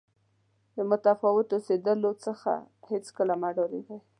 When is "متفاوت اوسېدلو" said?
0.91-2.11